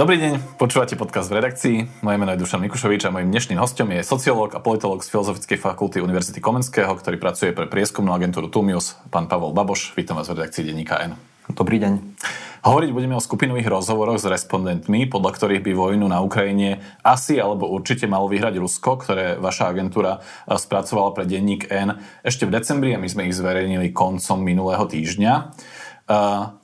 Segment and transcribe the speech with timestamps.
[0.00, 1.76] Dobrý deň, počúvate podcast v redakcii.
[2.00, 5.60] Moje meno je Dušan Mikušovič a mojim dnešným hostom je sociológ a politológ z Filozofickej
[5.60, 9.92] fakulty Univerzity Komenského, ktorý pracuje pre prieskumnú agentúru Tumius, pán Pavol Baboš.
[10.00, 11.20] Vítam vás v redakcii denníka N.
[11.52, 12.16] Dobrý deň.
[12.64, 17.68] Hovoriť budeme o skupinových rozhovoroch s respondentmi, podľa ktorých by vojnu na Ukrajine asi alebo
[17.68, 22.96] určite malo vyhrať Rusko, ktoré vaša agentúra eh, spracovala pre denník N ešte v decembri
[22.96, 25.52] a my sme ich zverejnili koncom minulého týždňa.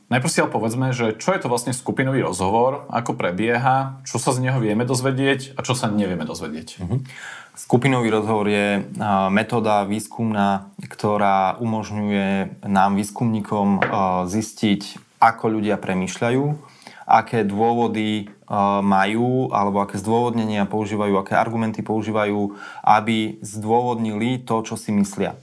[0.07, 4.31] Najprv si ale povedzme, že čo je to vlastne skupinový rozhovor, ako prebieha, čo sa
[4.31, 6.69] z neho vieme dozvedieť a čo sa nevieme dozvedieť.
[6.79, 7.03] Uh-huh.
[7.59, 8.87] Skupinový rozhovor je
[9.35, 13.83] metóda výskumná, ktorá umožňuje nám výskumníkom
[14.31, 16.43] zistiť, ako ľudia premýšľajú,
[17.09, 18.31] aké dôvody
[18.85, 25.35] majú alebo aké zdôvodnenia používajú, aké argumenty používajú, aby zdôvodnili to, čo si myslia.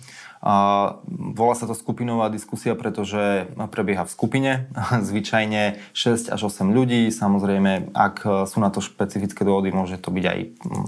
[0.44, 4.52] Volá sa to skupinová diskusia, pretože prebieha v skupine,
[5.08, 7.08] zvyčajne 6 až 8 ľudí.
[7.08, 10.39] Samozrejme, ak sú na to špecifické dôvody, môže to byť aj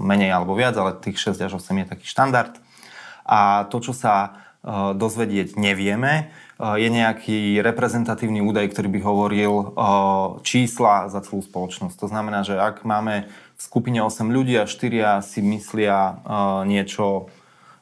[0.04, 2.52] menej alebo viac, ale tých 6 až 8 je taký štandard.
[3.26, 4.30] A to, čo sa e,
[4.94, 6.24] dozvedieť nevieme, e,
[6.78, 9.64] je nejaký reprezentatívny údaj, ktorý by hovoril e,
[10.46, 11.98] čísla za celú spoločnosť.
[11.98, 13.26] To znamená, že ak máme
[13.58, 16.22] v skupine 8 ľudí a 4 si myslia
[16.68, 17.32] niečo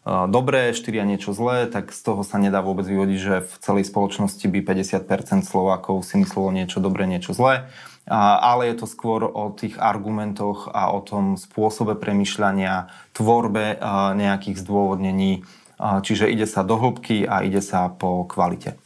[0.04, 4.44] dobré, štyria niečo zlé, tak z toho sa nedá vôbec vyvodiť, že v celej spoločnosti
[4.44, 7.72] by 50% Slovákov si myslelo niečo dobré, niečo zlé.
[8.04, 13.80] Ale je to skôr o tých argumentoch a o tom spôsobe premyšľania, tvorbe
[14.12, 15.48] nejakých zdôvodnení.
[15.80, 18.76] Čiže ide sa do hĺbky a ide sa po kvalite.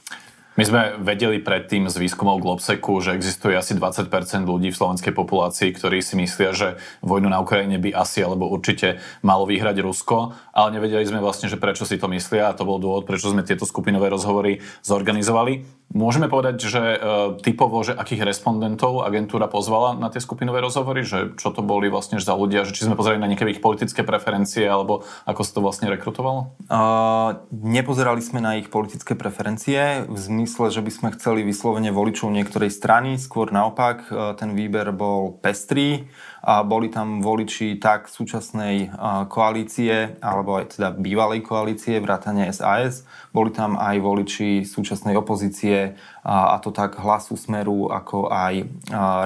[0.58, 4.10] My sme vedeli predtým z výskumov Globseku, že existuje asi 20%
[4.42, 8.98] ľudí v slovenskej populácii, ktorí si myslia, že vojnu na Ukrajine by asi alebo určite
[9.22, 12.82] malo vyhrať Rusko, ale nevedeli sme vlastne, že prečo si to myslia a to bol
[12.82, 15.77] dôvod, prečo sme tieto skupinové rozhovory zorganizovali.
[15.88, 16.98] Môžeme povedať, že e,
[17.40, 22.20] typovo, že akých respondentov agentúra pozvala na tie skupinové rozhovory, že čo to boli vlastne
[22.20, 25.64] za ľudia, že či sme pozerali na nejaké ich politické preferencie, alebo ako sa to
[25.64, 26.52] vlastne rekrutovalo?
[26.68, 32.36] Uh, nepozerali sme na ich politické preferencie v zmysle, že by sme chceli vyslovene voličov
[32.36, 36.04] niektorej strany, skôr naopak e, ten výber bol pestrý
[36.48, 38.88] a boli tam voliči tak súčasnej
[39.28, 43.04] koalície, alebo aj teda bývalej koalície, vrátane SAS.
[43.36, 48.64] Boli tam aj voliči súčasnej opozície, a to tak hlasu Smeru, ako aj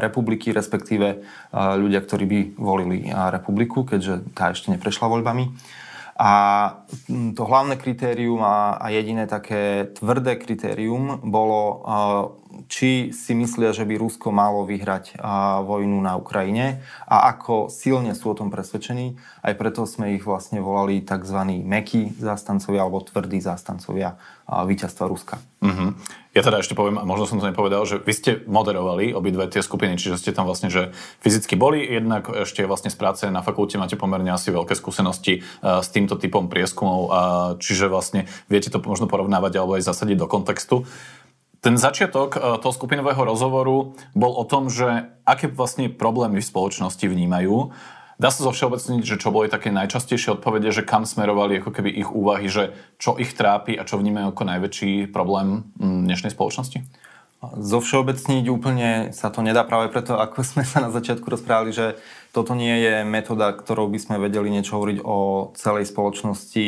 [0.03, 1.22] republiky, respektíve
[1.55, 5.55] ľudia, ktorí by volili republiku, keďže tá ešte neprešla voľbami.
[6.19, 6.32] A
[7.09, 11.87] to hlavné kritérium a, jediné také tvrdé kritérium bolo
[12.68, 15.16] či si myslia, že by Rusko malo vyhrať
[15.64, 19.16] vojnu na Ukrajine a ako silne sú o tom presvedčení.
[19.40, 21.38] Aj preto sme ich vlastne volali tzv.
[21.64, 24.16] mekí zástancovia alebo tvrdí zástancovia
[24.52, 25.40] víťazstva Ruska.
[25.62, 25.96] Uh-huh.
[26.36, 29.64] Ja teda ešte poviem, a možno som to nepovedal, že vy ste moderovali obidve tie
[29.64, 30.92] skupiny, čiže ste tam vlastne, že
[31.24, 35.88] fyzicky boli, jednak ešte vlastne z práce na fakulte máte pomerne asi veľké skúsenosti s
[35.88, 37.08] týmto typom prieskumov,
[37.62, 40.84] čiže vlastne viete to možno porovnávať alebo aj zasadiť do kontextu.
[41.62, 47.06] Ten začiatok e, toho skupinového rozhovoru bol o tom, že aké vlastne problémy v spoločnosti
[47.06, 47.71] vnímajú.
[48.19, 51.91] Dá sa zo všeobecniť, že čo boli také najčastejšie odpovede, že kam smerovali ako keby
[51.94, 56.82] ich úvahy, že čo ich trápi a čo vnímajú ako najväčší problém dnešnej spoločnosti?
[57.43, 61.99] Zo všeobecniť úplne sa to nedá práve preto, ako sme sa na začiatku rozprávali, že
[62.31, 66.67] toto nie je metóda, ktorou by sme vedeli niečo hovoriť o celej spoločnosti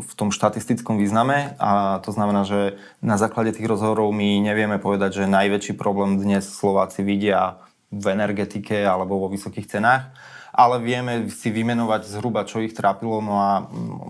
[0.00, 1.58] v tom štatistickom význame.
[1.58, 6.46] A to znamená, že na základe tých rozhovorov my nevieme povedať, že najväčší problém dnes
[6.48, 7.58] Slováci vidia
[7.90, 10.14] v energetike alebo vo vysokých cenách,
[10.54, 13.66] ale vieme si vymenovať zhruba, čo ich trápilo, no a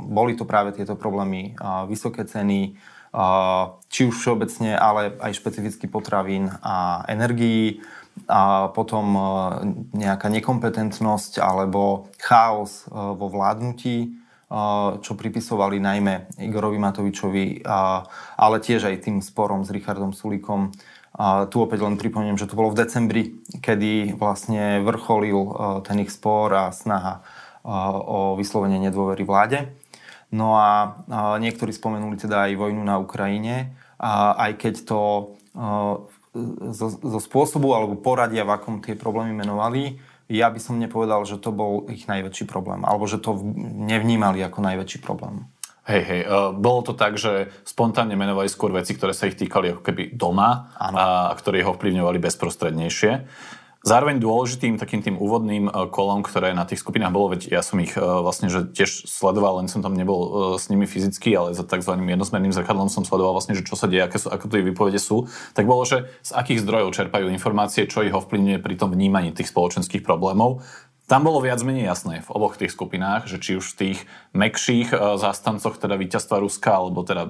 [0.06, 1.56] boli to práve tieto problémy,
[1.88, 2.76] vysoké ceny,
[3.90, 7.82] či už všeobecne, ale aj špecificky potravín a energií,
[8.28, 9.20] a potom e,
[9.96, 14.08] nejaká nekompetentnosť alebo chaos e, vo vládnutí, e,
[15.00, 17.64] čo pripisovali najmä Igorovi Matovičovi,
[18.36, 20.74] ale tiež aj tým sporom s Richardom Sulíkom.
[21.50, 23.22] Tu opäť len pripomeniem, že to bolo v decembri,
[23.60, 25.52] kedy vlastne vrcholil
[25.84, 27.20] ten ich spor a snaha
[27.66, 29.74] o vyslovenie nedôvery vláde.
[30.30, 31.02] No a
[31.42, 35.00] niektorí spomenuli teda aj vojnu na Ukrajine, aj keď to
[36.70, 39.98] zo, zo spôsobu alebo poradia, v akom tie problémy menovali,
[40.30, 43.34] ja by som nepovedal, že to bol ich najväčší problém, alebo že to
[43.90, 45.50] nevnímali ako najväčší problém.
[45.90, 49.74] Hej, hej, uh, bolo to tak, že spontánne menovali skôr veci, ktoré sa ich týkali
[49.74, 50.86] ako keby doma a,
[51.26, 53.26] a ktoré ho vplyvňovali bezprostrednejšie.
[53.80, 57.80] Zároveň dôležitým takým tým úvodným e, kolom, ktoré na tých skupinách bolo, veď ja som
[57.80, 60.30] ich e, vlastne že tiež sledoval, len som tam nebol e,
[60.60, 61.96] s nimi fyzicky, ale za tzv.
[61.96, 65.32] jednosmerným zrkadlom som sledoval vlastne, že čo sa deje, aké sú, ako tie výpovede sú,
[65.56, 69.48] tak bolo, že z akých zdrojov čerpajú informácie, čo ich ovplyvňuje pri tom vnímaní tých
[69.48, 70.60] spoločenských problémov.
[71.08, 73.98] Tam bolo viac menej jasné v oboch tých skupinách, že či už v tých
[74.36, 77.26] mekších zástancoch teda víťazstva Ruska, alebo teda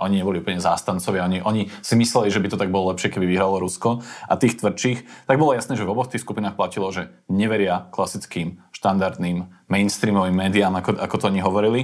[0.00, 3.28] oni neboli úplne zástancovia, oni, oni si mysleli, že by to tak bolo lepšie, keby
[3.28, 7.12] vyhralo Rusko a tých tvrdších, tak bolo jasné, že v oboch tých skupinách platilo, že
[7.28, 11.80] neveria klasickým, štandardným, mainstreamovým médiám, ako, ako to oni hovorili.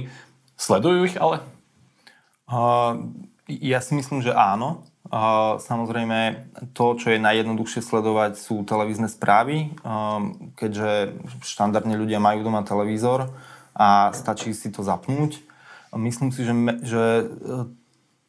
[0.57, 1.45] Sledujú ich ale?
[2.49, 3.13] Uh,
[3.47, 4.85] ja si myslím, že áno.
[5.11, 12.47] Uh, samozrejme, to, čo je najjednoduchšie sledovať, sú televízne správy, um, keďže štandardne ľudia majú
[12.47, 13.33] doma televízor
[13.75, 15.43] a stačí si to zapnúť.
[15.91, 16.55] Myslím si, že,
[16.87, 17.03] že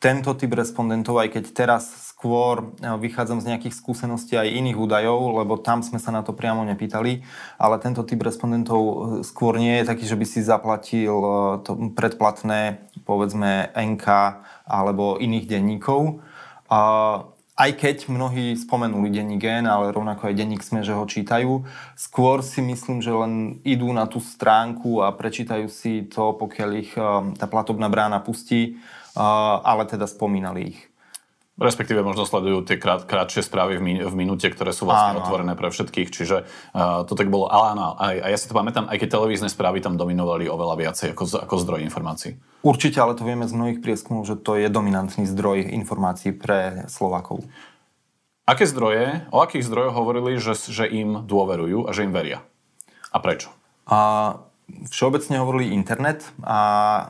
[0.02, 5.38] tento typ respondentov, aj keď teraz skôr e, vychádzam z nejakých skúseností aj iných údajov,
[5.38, 7.22] lebo tam sme sa na to priamo nepýtali,
[7.54, 11.94] ale tento typ respondentov e, skôr nie je taký, že by si zaplatil e, to
[11.94, 14.06] predplatné, povedzme, NK
[14.66, 16.18] alebo iných denníkov.
[17.52, 21.62] Aj keď mnohí spomenuli denní gen, ale rovnako aj denník sme, že ho čítajú,
[21.94, 26.96] skôr si myslím, že len idú na tú stránku a prečítajú si to, pokiaľ ich
[27.36, 28.80] tá platobná brána pustí
[29.16, 30.80] ale teda spomínali ich.
[31.60, 35.22] Respektíve možno sledujú tie krát, krátšie správy v, min, v minúte, ktoré sú vlastne áno.
[35.22, 37.44] otvorené pre všetkých, čiže uh, to tak bolo.
[37.52, 40.80] Ale áno, aj, a ja si to pamätám, aj keď televízne správy tam dominovali oveľa
[40.80, 42.40] viacej ako, ako zdroj informácií.
[42.64, 47.44] Určite, ale to vieme z mnohých prieskumov, že to je dominantný zdroj informácií pre Slovákov.
[48.48, 52.42] Aké zdroje, o akých zdrojoch hovorili, že, že im dôverujú a že im veria?
[53.12, 53.52] A prečo?
[53.86, 54.34] A
[54.90, 56.60] všeobecne hovorili internet a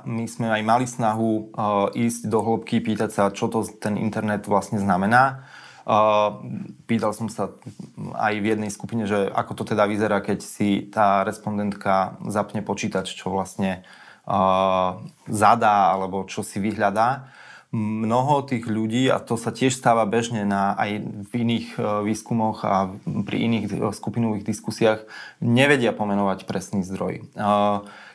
[0.05, 4.49] my sme aj mali snahu uh, ísť do hĺbky, pýtať sa, čo to ten internet
[4.49, 5.47] vlastne znamená.
[5.83, 6.39] Uh,
[6.87, 7.51] pýtal som sa
[8.15, 13.19] aj v jednej skupine, že ako to teda vyzerá, keď si tá respondentka zapne počítač,
[13.19, 13.83] čo vlastne
[14.27, 17.27] uh, zadá alebo čo si vyhľadá
[17.73, 22.69] mnoho tých ľudí, a to sa tiež stáva bežne na, aj v iných e, výskumoch
[22.69, 22.93] a
[23.25, 25.09] pri iných e, skupinových diskusiách,
[25.41, 27.25] nevedia pomenovať presný zdroj.
[27.25, 27.49] E,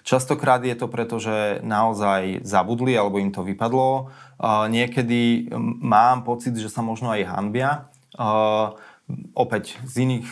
[0.06, 4.14] častokrát je to preto, že naozaj zabudli alebo im to vypadlo.
[4.70, 5.50] Niekedy
[5.82, 7.90] mám pocit, že sa možno aj hanbia.
[9.40, 10.28] Opäť z iných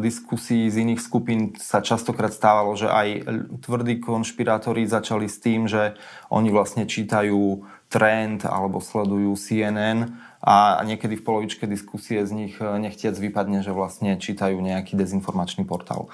[0.00, 3.28] diskusí, z iných skupín sa častokrát stávalo, že aj
[3.60, 6.00] tvrdí konšpirátori začali s tým, že
[6.32, 7.60] oni vlastne čítajú
[7.92, 13.74] trend alebo sledujú CNN a niekedy v polovičke diskusie z nich eh, nechtiac vypadne, že
[13.74, 16.10] vlastne čítajú nejaký dezinformačný portál.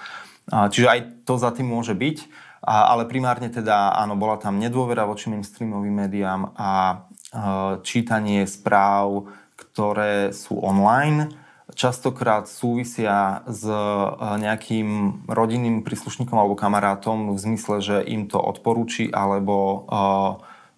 [0.51, 2.27] Čiže aj to za tým môže byť,
[2.67, 10.35] ale primárne teda áno, bola tam nedôvera voči mainstreamovým médiám a eh, čítanie správ, ktoré
[10.35, 11.31] sú online,
[11.73, 13.79] častokrát súvisia s eh,
[14.19, 19.87] nejakým rodinným príslušníkom alebo kamarátom v zmysle, že im to odporúči alebo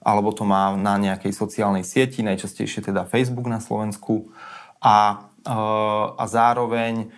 [0.04, 4.28] alebo to má na nejakej sociálnej sieti, najčastejšie teda Facebook na Slovensku.
[4.84, 5.56] A, e,
[6.14, 7.08] a zároveň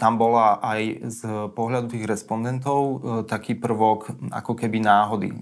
[0.00, 1.20] tam bola aj z
[1.52, 2.96] pohľadu tých respondentov e,
[3.28, 5.32] taký prvok ako keby náhody.
[5.32, 5.36] E,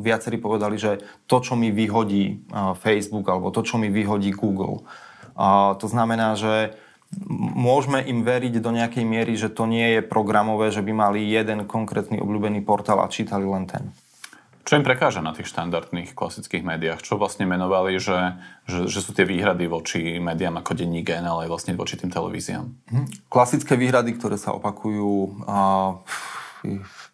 [0.00, 2.48] viacerí povedali, že to, čo mi vyhodí
[2.80, 4.88] Facebook alebo to, čo mi vyhodí Google.
[5.78, 6.74] To znamená, že
[7.56, 11.64] môžeme im veriť do nejakej miery, že to nie je programové, že by mali jeden
[11.64, 13.88] konkrétny obľúbený portál a čítali len ten.
[14.68, 17.00] Čo im prekáža na tých štandardných klasických médiách?
[17.00, 18.36] Čo vlastne menovali, že,
[18.68, 22.12] že, že sú tie výhrady voči médiám ako denní gen, ale aj vlastne voči tým
[22.12, 22.68] televíziám?
[22.92, 23.32] Mhm.
[23.32, 26.04] Klasické výhrady, ktoré sa opakujú uh,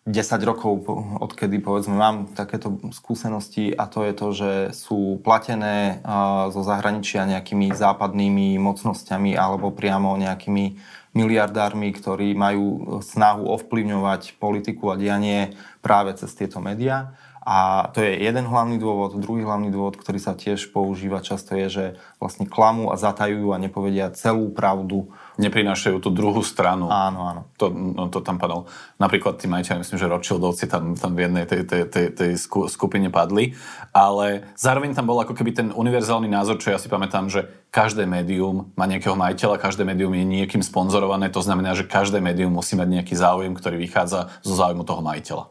[0.04, 0.84] 10 rokov,
[1.16, 6.04] odkedy povedzme mám takéto skúsenosti a to je to, že sú platené
[6.52, 10.76] zo zahraničia nejakými západnými mocnosťami alebo priamo nejakými
[11.16, 18.24] miliardármi, ktorí majú snahu ovplyvňovať politiku a dianie práve cez tieto médiá A to je
[18.24, 19.20] jeden hlavný dôvod.
[19.20, 21.84] Druhý hlavný dôvod, ktorý sa tiež používa často je, že
[22.16, 25.12] vlastne klamú a zatajujú a nepovedia celú pravdu.
[25.34, 26.86] Neprinášajú tú druhú stranu.
[26.86, 27.42] Áno, áno.
[27.58, 28.70] To, no, to tam padalo.
[29.02, 32.32] Napríklad tí majiteľi, myslím, že Rothschildovci tam, tam v jednej tej, tej, tej, tej
[32.70, 33.58] skupine padli.
[33.90, 38.06] Ale zároveň tam bol ako keby ten univerzálny názor, čo ja si pamätám, že každé
[38.06, 41.26] médium má nejakého majiteľa, každé médium je niekým sponzorované.
[41.34, 45.50] To znamená, že každé médium musí mať nejaký záujem, ktorý vychádza zo záujmu toho majiteľa.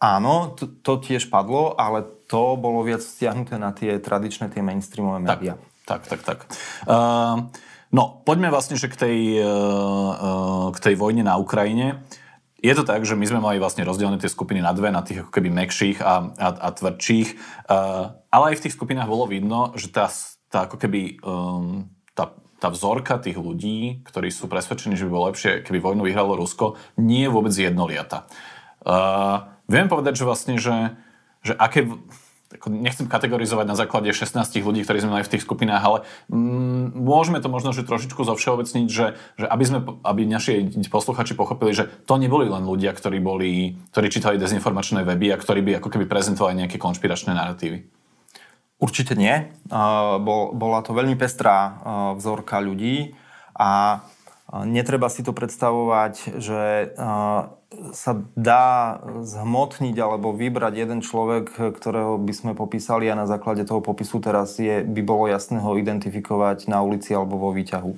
[0.00, 5.26] Áno, to, to tiež padlo, ale to bolo viac stiahnuté na tie tradičné, tie mainstreamové
[5.26, 5.58] médiá.
[5.84, 6.38] Tak, tak, tak.
[6.46, 6.56] tak.
[6.86, 7.50] Uh,
[7.90, 12.02] no, poďme vlastne že k tej, uh, k tej vojne na Ukrajine.
[12.60, 15.24] Je to tak, že my sme mali vlastne rozdelené tie skupiny na dve, na tých
[15.24, 17.28] ako keby mekších a, a, a tvrdších,
[17.68, 20.12] uh, ale aj v tých skupinách bolo vidno, že tá,
[20.52, 25.28] tá ako keby um, tá, tá vzorka tých ľudí, ktorí sú presvedčení, že by bolo
[25.32, 28.28] lepšie, keby vojnu vyhralo Rusko, nie je vôbec jednoliata.
[29.64, 30.92] Viem povedať, že vlastne, že,
[31.40, 31.88] že aké,
[32.50, 34.34] nechcem kategorizovať na základe 16
[34.66, 35.98] ľudí, ktorí sme mali v tých skupinách, ale
[36.34, 41.70] mm, môžeme to možno že trošičku zovšeobecniť, že, že aby, sme, aby naši posluchači pochopili,
[41.70, 45.88] že to neboli len ľudia, ktorí, boli, ktorí čítali dezinformačné weby a ktorí by ako
[45.94, 47.86] keby prezentovali nejaké konšpiračné narratívy.
[48.80, 49.52] Určite nie.
[50.24, 51.76] Bol, bola to veľmi pestrá
[52.16, 53.12] vzorka ľudí
[53.54, 54.00] a
[54.50, 56.90] Netreba si to predstavovať, že
[57.94, 63.78] sa dá zhmotniť alebo vybrať jeden človek, ktorého by sme popísali a na základe toho
[63.78, 67.94] popisu teraz je, by bolo jasné ho identifikovať na ulici alebo vo výťahu.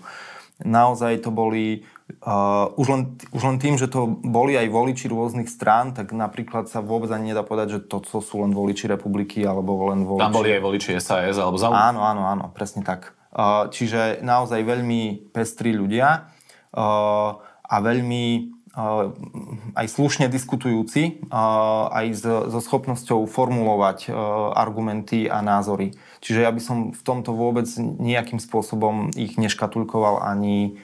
[0.63, 1.89] Naozaj to boli,
[2.23, 6.69] uh, už, len, už len tým, že to boli aj voliči rôznych strán, tak napríklad
[6.69, 10.23] sa vôbec ani nedá povedať, že to, to sú len voliči republiky alebo len voliči...
[10.29, 11.73] Tam boli aj voliči SAS alebo za...
[11.73, 13.17] Áno, áno, áno, presne tak.
[13.33, 16.29] Uh, čiže naozaj veľmi pestrí ľudia
[16.73, 18.53] a veľmi
[19.77, 21.29] aj slušne diskutujúci,
[21.93, 24.09] aj so schopnosťou formulovať
[24.57, 25.93] argumenty a názory.
[26.25, 30.81] Čiže ja by som v tomto vôbec nejakým spôsobom ich neškatulkoval ani,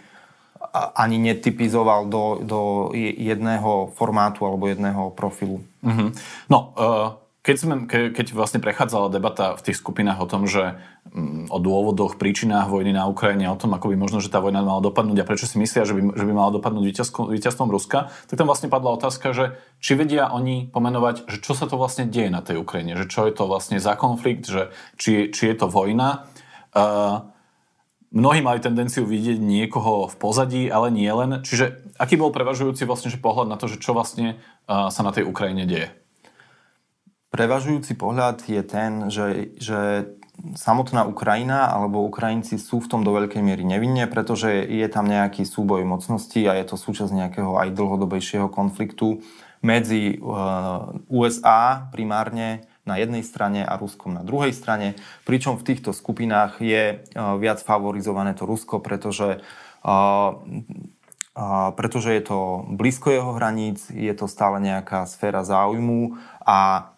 [0.92, 2.60] ani netypizoval do, do
[2.92, 5.64] jedného formátu alebo jedného profilu.
[5.80, 6.08] Mm-hmm.
[6.52, 10.76] No, uh keď, sme, ke, keď vlastne prechádzala debata v tých skupinách o tom, že
[11.08, 14.60] mm, o dôvodoch, príčinách vojny na Ukrajine, o tom, ako by možno, že tá vojna
[14.60, 16.84] mala dopadnúť a prečo si myslia, že by, že by mala dopadnúť
[17.32, 21.64] víťazstvom Ruska, tak tam vlastne padla otázka, že či vedia oni pomenovať, že čo sa
[21.64, 24.68] to vlastne deje na tej Ukrajine, že čo je to vlastne za konflikt, že
[25.00, 26.28] či, či je to vojna.
[26.76, 27.32] Uh,
[28.12, 31.40] mnohí mali tendenciu vidieť niekoho v pozadí, ale nie len.
[31.40, 34.36] Čiže aký bol prevažujúci vlastne že pohľad na to, že čo vlastne
[34.68, 35.96] uh, sa na tej Ukrajine deje?
[37.28, 40.10] Prevažujúci pohľad je ten, že, že
[40.54, 45.42] samotná Ukrajina alebo Ukrajinci sú v tom do veľkej miery nevinne, pretože je tam nejaký
[45.42, 49.20] súboj mocností a je to súčasť nejakého aj dlhodobejšieho konfliktu
[49.60, 50.20] medzi eh,
[51.10, 54.96] USA primárne na jednej strane a Ruskom na druhej strane,
[55.28, 60.30] pričom v týchto skupinách je eh, viac favorizované to Rusko, pretože eh,
[61.78, 66.90] pretože je to blízko jeho hraníc, je to stále nejaká sféra záujmu a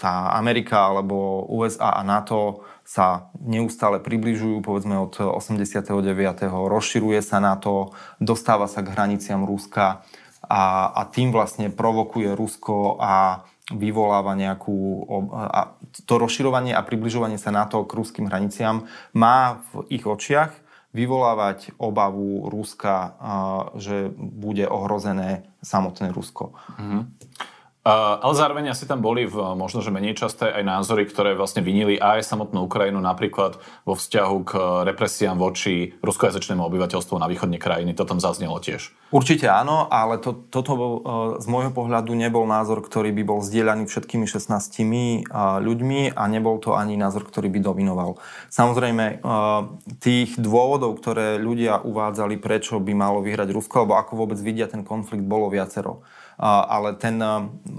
[0.00, 5.92] tá Amerika alebo USA a NATO sa neustále približujú, povedzme od 89.
[6.48, 10.02] rozširuje sa NATO, dostáva sa k hraniciam Ruska
[10.48, 10.62] a,
[10.96, 15.06] a tým vlastne provokuje Rusko a vyvoláva nejakú...
[15.30, 21.78] A to rozširovanie a približovanie sa NATO k ruským hraniciam má v ich očiach vyvolávať
[21.78, 23.14] obavu Ruska,
[23.78, 26.50] že bude ohrozené samotné Rusko.
[26.50, 27.02] Mm-hmm.
[27.80, 31.96] Ale zároveň asi tam boli v možno, že menej časté aj názory, ktoré vlastne vinili
[31.96, 33.56] aj samotnú Ukrajinu, napríklad
[33.88, 34.52] vo vzťahu k
[34.84, 37.96] represiám voči ruskojazyčnému obyvateľstvu na východne krajiny.
[37.96, 38.92] To tam zaznelo tiež.
[39.08, 40.82] Určite áno, ale to, toto uh,
[41.40, 46.60] z môjho pohľadu nebol názor, ktorý by bol zdieľaný všetkými 16 uh, ľuďmi a nebol
[46.60, 48.20] to ani názor, ktorý by dominoval.
[48.52, 49.24] Samozrejme,
[50.04, 54.84] tých dôvodov, ktoré ľudia uvádzali, prečo by malo vyhrať Rusko, alebo ako vôbec vidia ten
[54.84, 56.04] konflikt, bolo viacero
[56.40, 57.20] ale ten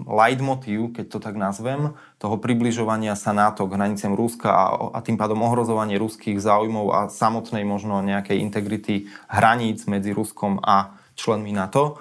[0.05, 5.17] leitmotív, keď to tak nazvem, toho približovania sa NATO k hraniciam Ruska a, a tým
[5.17, 11.97] pádom ohrozovanie ruských záujmov a samotnej možno nejakej integrity hraníc medzi Ruskom a členmi NATO,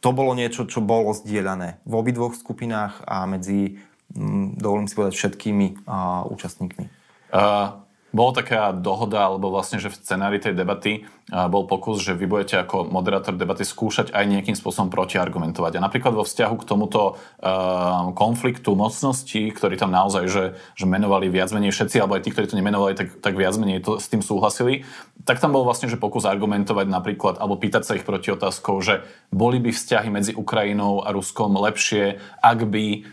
[0.00, 3.82] to bolo niečo, čo bolo zdieľané v obidvoch skupinách a medzi,
[4.54, 5.90] dovolím si povedať, všetkými
[6.30, 6.86] účastníkmi.
[7.34, 7.89] Uh...
[8.10, 12.58] Bola taká dohoda, alebo vlastne, že v scenári tej debaty bol pokus, že vy budete
[12.58, 15.78] ako moderátor debaty skúšať aj nejakým spôsobom protiargumentovať.
[15.78, 21.30] A napríklad vo vzťahu k tomuto uh, konfliktu mocností, ktorí tam naozaj, že, že menovali
[21.30, 24.10] viac menej všetci, alebo aj tí, ktorí to nemenovali, tak, tak viac menej to, s
[24.10, 24.82] tým súhlasili,
[25.22, 29.06] tak tam bol vlastne, že pokus argumentovať napríklad, alebo pýtať sa ich proti otázkou, že
[29.30, 33.06] boli by vzťahy medzi Ukrajinou a Ruskom lepšie, ak by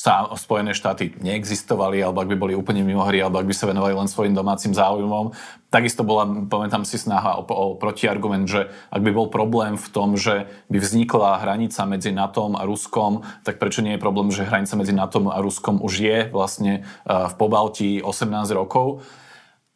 [0.00, 3.68] sa Spojené štáty neexistovali, alebo ak by boli úplne mimo hry, alebo ak by sa
[3.68, 5.36] venovali len svojim domácim záujmom.
[5.68, 10.16] Takisto bola, pamätám si, snaha o, o protiargument, že ak by bol problém v tom,
[10.16, 14.72] že by vznikla hranica medzi NATO a Ruskom, tak prečo nie je problém, že hranica
[14.80, 19.04] medzi NATO a Ruskom už je vlastne v Pobalti 18 rokov.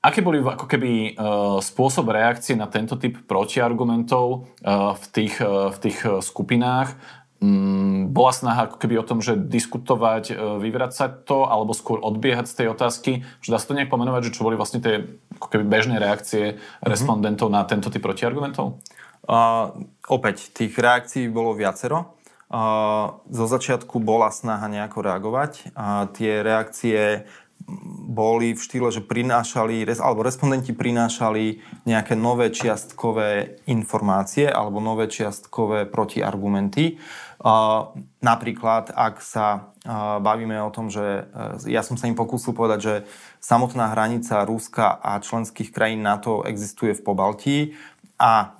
[0.00, 5.76] Aké boli ako keby uh, spôsob reakcie na tento typ protiargumentov uh, v tých, v
[5.80, 6.96] tých skupinách?
[7.44, 10.34] Mm, bola snaha ako keby o tom, že diskutovať, e,
[10.64, 13.12] vyvracať to, alebo skôr odbiehať z tej otázky,
[13.44, 15.04] že dá sa to nejak pomenovať, že čo boli vlastne tie
[15.36, 16.88] ako keby bežné reakcie mm-hmm.
[16.88, 18.80] respondentov na tento typ protiargumentov?
[19.28, 19.76] Uh,
[20.08, 22.16] opäť, tých reakcií bolo viacero.
[22.48, 27.28] Uh, zo začiatku bola snaha nejako reagovať a tie reakcie
[28.14, 35.88] boli v štýle, že prinášali, alebo respondenti prinášali nejaké nové čiastkové informácie alebo nové čiastkové
[35.88, 37.00] protiargumenty.
[38.20, 39.74] Napríklad, ak sa
[40.20, 42.94] bavíme o tom, že e, ja som sa im pokúsil povedať, že
[43.36, 47.58] samotná hranica Ruska a členských krajín NATO existuje v Pobaltí
[48.16, 48.56] a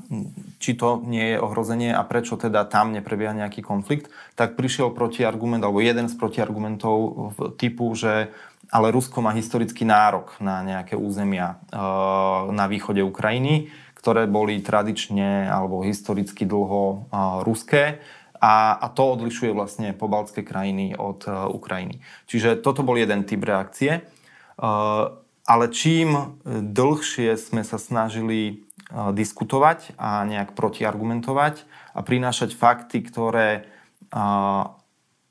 [0.61, 5.65] či to nie je ohrozenie a prečo teda tam neprebieha nejaký konflikt, tak prišiel protiargument,
[5.65, 6.99] alebo jeden z protiargumentov
[7.57, 8.35] typu, že
[8.75, 11.79] ale Rusko má historický nárok na nejaké územia e,
[12.51, 17.09] na východe Ukrajiny, ktoré boli tradične alebo historicky dlho
[17.47, 18.03] ruské
[18.45, 22.05] a, a to odlišuje vlastne pobaltské krajiny od uh, Ukrajiny.
[22.29, 24.05] Čiže toto bol jeden typ reakcie.
[25.45, 31.65] Ale čím dlhšie sme sa snažili diskutovať a nejak protiargumentovať
[31.97, 33.67] a prinášať fakty, ktoré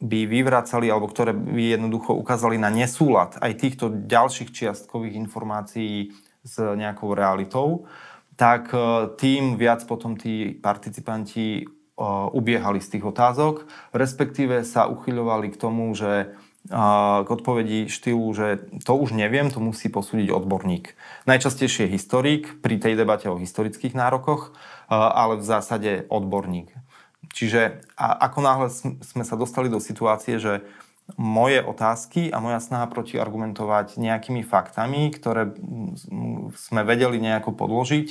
[0.03, 6.11] by vyvracali alebo ktoré by jednoducho ukázali na nesúlad aj týchto ďalších čiastkových informácií
[6.43, 7.87] s nejakou realitou,
[8.35, 8.75] tak
[9.15, 11.63] tým viac potom tí participanti
[12.35, 16.35] ubiehali z tých otázok, respektíve sa uchyľovali k tomu, že
[17.23, 20.95] k odpovedí štýlu, že to už neviem, to musí posúdiť odborník.
[21.27, 24.55] Najčastejšie historik pri tej debate o historických nárokoch,
[24.91, 26.71] ale v zásade odborník.
[27.33, 28.67] Čiže ako náhle
[29.01, 30.61] sme sa dostali do situácie, že
[31.19, 35.51] moje otázky a moja snaha proti argumentovať nejakými faktami, ktoré
[36.55, 38.07] sme vedeli nejako podložiť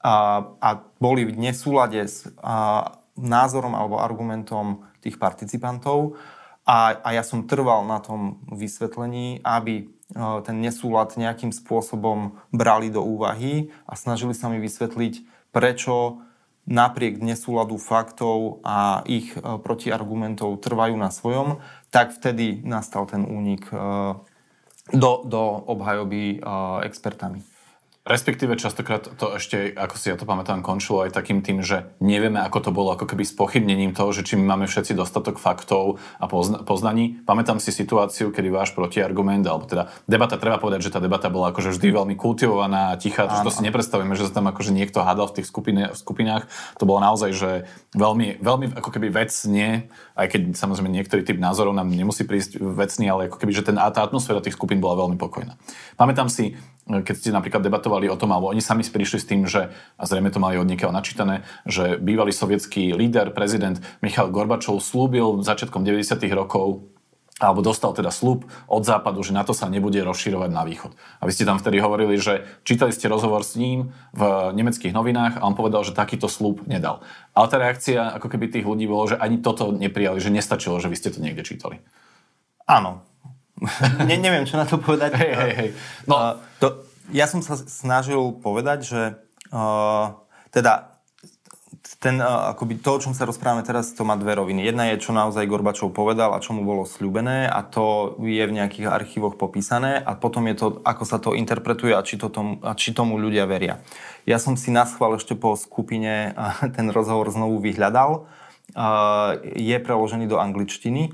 [0.00, 0.68] a, a
[1.02, 6.16] boli v nesúlade s a, názorom alebo argumentom tých participantov
[6.64, 9.84] a, a ja som trval na tom vysvetlení, aby e,
[10.48, 16.24] ten nesúlad nejakým spôsobom brali do úvahy a snažili sa mi vysvetliť, prečo
[16.64, 21.60] napriek nesúladu faktov a ich e, protiargumentov trvajú na svojom,
[21.92, 23.76] tak vtedy nastal ten únik e,
[24.92, 26.44] do, do obhajoby
[26.84, 27.53] expertami.
[28.04, 32.36] Respektíve častokrát to ešte, ako si ja to pamätám, končilo aj takým tým, že nevieme,
[32.36, 35.96] ako to bolo, ako keby s pochybnením toho, že či my máme všetci dostatok faktov
[36.20, 37.24] a pozna- poznaní.
[37.24, 41.48] Pamätám si situáciu, kedy váš protiargument, alebo teda debata, treba povedať, že tá debata bola
[41.56, 45.00] akože vždy veľmi kultivovaná a tichá, to, to si nepredstavíme, že sa tam akože niekto
[45.00, 46.44] hádal v tých skupine, v skupinách.
[46.76, 47.50] To bolo naozaj, že
[47.96, 53.08] veľmi, veľmi ako keby vecne, aj keď samozrejme niektorý typ názorov nám nemusí prísť vecný,
[53.08, 55.56] ale ako keby, že ten, tá atmosféra tých skupín bola veľmi pokojná.
[55.96, 56.52] Pamätám si,
[56.84, 60.28] keď ste napríklad debatovali o tom, alebo oni sami prišli s tým, že, a zrejme
[60.28, 66.20] to mali od niekiaľ načítané, že bývalý sovietský líder, prezident Michal Gorbačov slúbil začiatkom 90.
[66.36, 66.84] rokov
[67.42, 70.94] alebo dostal teda slub od západu, že na to sa nebude rozširovať na východ.
[71.18, 75.42] A vy ste tam vtedy hovorili, že čítali ste rozhovor s ním v nemeckých novinách
[75.42, 77.02] a on povedal, že takýto slub nedal.
[77.34, 80.86] Ale tá reakcia ako keby tých ľudí bolo, že ani toto neprijali, že nestačilo, že
[80.86, 81.82] vy ste to niekde čítali.
[82.70, 83.02] Áno,
[84.08, 85.16] ne, neviem, čo na to povedať.
[85.16, 85.70] Hej, hej, hej.
[86.08, 86.14] No.
[86.16, 86.66] Uh, to,
[87.12, 89.00] ja som sa snažil povedať, že
[89.52, 90.16] uh,
[90.54, 90.94] teda
[92.00, 94.64] ten, uh, akoby to, o čom sa rozprávame teraz, to má dve roviny.
[94.64, 98.56] Jedna je, čo naozaj Gorbačov povedal a čo mu bolo sľubené a to je v
[98.56, 102.60] nejakých archívoch popísané a potom je to, ako sa to interpretuje a či, to tomu,
[102.64, 103.80] a či tomu ľudia veria.
[104.24, 108.28] Ja som si na schvál ešte po skupine uh, ten rozhovor znovu vyhľadal.
[108.72, 111.12] Uh, je preložený do angličtiny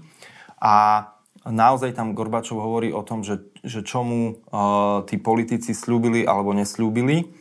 [0.63, 1.07] a
[1.49, 6.53] naozaj tam Gorbačov hovorí o tom, že, že čo mu uh, tí politici slúbili alebo
[6.53, 7.33] neslúbili.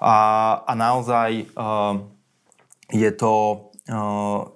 [0.00, 0.16] A,
[0.64, 2.00] a naozaj uh,
[2.88, 3.32] je to...
[3.86, 4.48] Uh,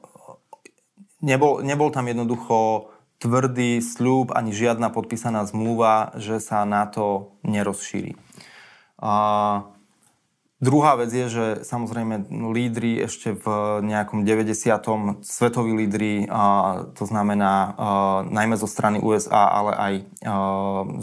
[1.20, 8.16] nebol, nebol tam jednoducho tvrdý sľub ani žiadna podpísaná zmluva, že sa na to nerozšíri.
[8.96, 9.75] Uh,
[10.56, 13.46] Druhá vec je, že samozrejme lídry ešte v
[13.84, 15.20] nejakom 90.
[15.20, 16.24] svetoví lídry,
[16.96, 17.76] to znamená
[18.24, 19.92] najmä zo strany USA, ale aj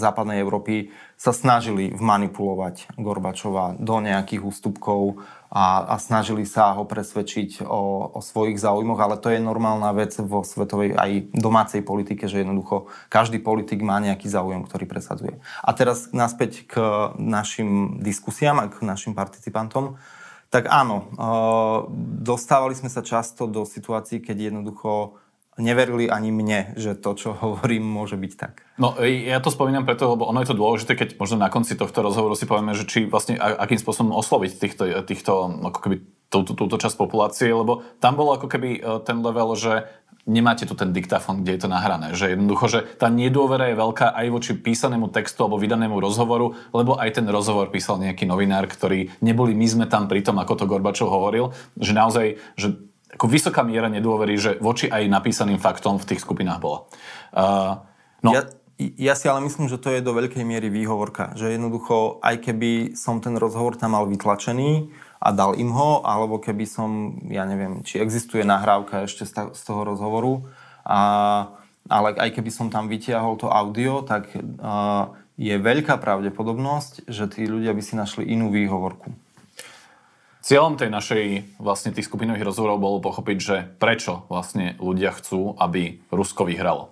[0.02, 5.22] západnej Európy, sa snažili vmanipulovať Gorbačova do nejakých ústupkov
[5.54, 10.18] a, a snažili sa ho presvedčiť o, o svojich záujmoch, ale to je normálna vec
[10.18, 15.38] vo svetovej aj domácej politike, že jednoducho každý politik má nejaký záujem, ktorý presadzuje.
[15.62, 16.82] A teraz naspäť k
[17.22, 20.02] našim diskusiám a k našim participantom.
[20.50, 21.14] Tak áno,
[22.22, 25.22] dostávali sme sa často do situácií, keď jednoducho
[25.58, 28.66] neverili ani mne, že to, čo hovorím, môže byť tak.
[28.82, 32.02] No ja to spomínam preto, lebo ono je to dôležité, keď možno na konci tohto
[32.02, 35.96] rozhovoru si povieme, že či vlastne akým spôsobom osloviť týchto, týchto ako keby
[36.34, 39.86] túto, túto časť populácie, lebo tam bolo ako keby e, ten level, že
[40.26, 42.18] nemáte tu ten diktafón, kde je to nahrané.
[42.18, 46.98] Že jednoducho, že tá nedôvera je veľká aj voči písanému textu alebo vydanému rozhovoru, lebo
[46.98, 50.66] aj ten rozhovor písal nejaký novinár, ktorý neboli my sme tam pri tom, ako to
[50.66, 52.74] Gorbačov hovoril, že naozaj, že
[53.14, 56.90] ako vysoká miera nedôvery, že voči aj napísaným faktom v tých skupinách bola.
[57.30, 57.78] Uh,
[58.26, 58.34] no.
[58.34, 58.42] ja,
[58.82, 61.38] ja si ale myslím, že to je do veľkej miery výhovorka.
[61.38, 64.90] Že jednoducho, aj keby som ten rozhovor tam mal vytlačený
[65.22, 69.82] a dal im ho, alebo keby som, ja neviem, či existuje nahrávka ešte z toho
[69.86, 70.50] rozhovoru,
[70.84, 71.02] a,
[71.88, 77.48] ale aj keby som tam vytiahol to audio, tak uh, je veľká pravdepodobnosť, že tí
[77.48, 79.16] ľudia by si našli inú výhovorku.
[80.44, 86.04] Cieľom tej našej vlastne tých skupinových rozhovorov bolo pochopiť, že prečo vlastne ľudia chcú, aby
[86.12, 86.92] Rusko vyhralo.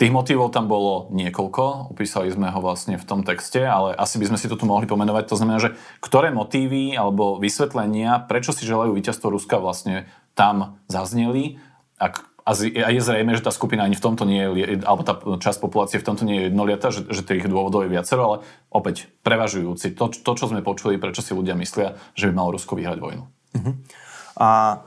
[0.00, 4.32] Tých motivov tam bolo niekoľko, opísali sme ho vlastne v tom texte, ale asi by
[4.32, 5.28] sme si to tu mohli pomenovať.
[5.28, 11.60] To znamená, že ktoré motívy alebo vysvetlenia, prečo si želajú víťazstvo Ruska vlastne tam zazneli,
[12.00, 15.60] ak a je zrejme, že tá skupina ani v tomto nie je, alebo tá časť
[15.60, 18.36] populácie v tomto nie je jednoliata, že, že tých dôvodov je viacero, ale
[18.72, 19.92] opäť prevažujúci.
[20.00, 23.24] To, to, čo sme počuli, prečo si ľudia myslia, že by malo Rusko vyhrať vojnu.
[23.28, 23.74] Uh-huh.
[24.40, 24.80] A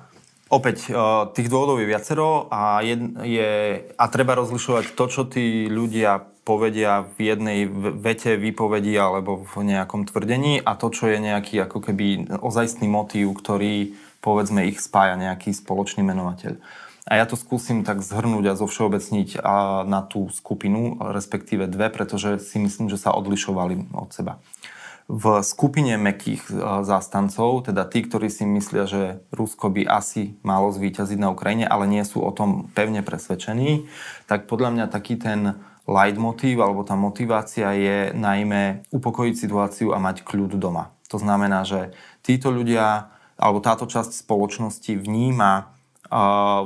[0.50, 0.97] opäť, e,
[1.38, 2.97] tých dôvodov je viacero a, je,
[3.30, 3.52] je,
[3.93, 7.60] a treba rozlišovať to, čo tí ľudia povedia v jednej
[8.02, 13.38] vete výpovedi alebo v nejakom tvrdení a to, čo je nejaký ako keby ozajstný motív,
[13.38, 13.93] ktorý
[14.26, 16.58] povedzme ich spája nejaký spoločný menovateľ.
[17.10, 19.42] A ja to skúsim tak zhrnúť a zovšeobecniť
[19.90, 24.38] na tú skupinu, respektíve dve, pretože si myslím, že sa odlišovali od seba.
[25.12, 26.54] V skupine mekých e,
[26.88, 31.84] zástancov, teda tí, ktorí si myslia, že Rusko by asi malo zvíťaziť na Ukrajine, ale
[31.84, 33.92] nie sú o tom pevne presvedčení,
[34.32, 40.24] tak podľa mňa taký ten leitmotív alebo tá motivácia je najmä upokojiť situáciu a mať
[40.24, 40.96] kľud doma.
[41.12, 41.92] To znamená, že
[42.24, 45.81] títo ľudia alebo táto časť spoločnosti vníma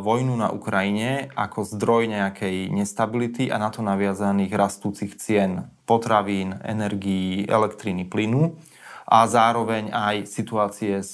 [0.01, 7.45] vojnu na Ukrajine ako zdroj nejakej nestability a na to naviazaných rastúcich cien potravín, energií,
[7.45, 8.57] elektriny, plynu
[9.05, 11.13] a zároveň aj situácie s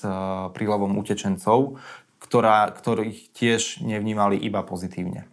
[0.55, 1.75] prílevom utečencov,
[2.23, 5.27] ktorá, ktorých tiež nevnímali iba pozitívne.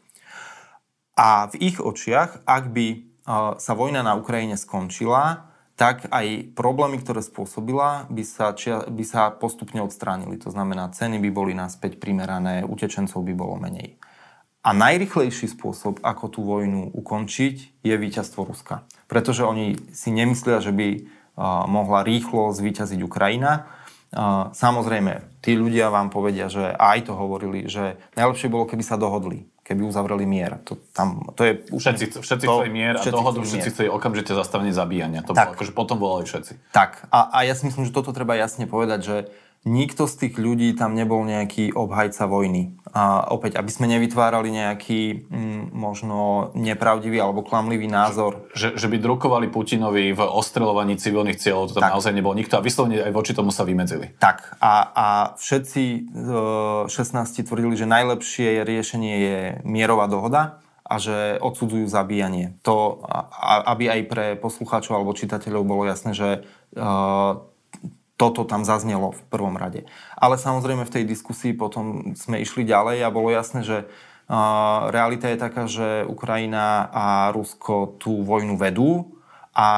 [1.14, 2.87] A v ich očiach, ak by
[3.62, 5.47] sa vojna na Ukrajine skončila,
[5.79, 10.35] tak aj problémy, ktoré spôsobila, by sa, čia, by sa postupne odstránili.
[10.43, 13.95] To znamená, ceny by boli naspäť primerané, utečencov by bolo menej.
[14.67, 18.91] A najrychlejší spôsob, ako tú vojnu ukončiť, je víťazstvo Ruska.
[19.07, 23.71] Pretože oni si nemyslia, že by uh, mohla rýchlo zvíťaziť Ukrajina.
[24.11, 28.99] Uh, samozrejme, tí ľudia vám povedia, že aj to hovorili, že najlepšie bolo, keby sa
[28.99, 30.57] dohodli keby uzavreli mier.
[30.64, 34.72] To, tam, to je všetci, všetci to, chceli mier a dohodu všetci chceli okamžite zastavenie
[34.72, 35.20] zabíjania.
[35.28, 35.52] To tak.
[35.52, 36.72] bolo, akože potom volali všetci.
[36.72, 37.12] Tak.
[37.12, 39.16] A, a ja si myslím, že toto treba jasne povedať, že
[39.68, 42.78] nikto z tých ľudí tam nebol nejaký obhajca vojny.
[42.92, 48.48] A opäť, aby sme nevytvárali nejaký mm, možno nepravdivý alebo klamlivý názor.
[48.57, 51.94] Že, že by drukovali Putinovi v ostrelovaní civilných cieľov, to tam tak.
[51.96, 54.16] naozaj nebol nikto a vyslovene aj voči tomu sa vymedzili.
[54.16, 56.01] Tak a, a všetci e,
[56.88, 62.57] 16 tvrdili, že najlepšie riešenie je mierová dohoda a že odsudzujú zabíjanie.
[62.64, 66.29] To, a, aby aj pre poslucháčov alebo čitateľov bolo jasné, že
[66.72, 67.44] uh,
[68.18, 69.87] toto tam zaznelo v prvom rade.
[70.18, 73.87] Ale samozrejme v tej diskusii potom sme išli ďalej a bolo jasné, že
[74.90, 79.16] realita je taká, že Ukrajina a Rusko tú vojnu vedú
[79.54, 79.68] a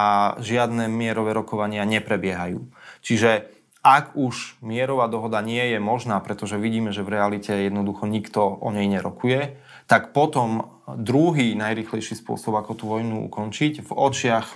[0.40, 2.64] žiadne mierové rokovania neprebiehajú.
[3.04, 3.46] Čiže
[3.80, 8.68] ak už mierová dohoda nie je možná, pretože vidíme, že v realite jednoducho nikto o
[8.72, 9.56] nej nerokuje,
[9.88, 14.46] tak potom druhý najrychlejší spôsob, ako tú vojnu ukončiť v očiach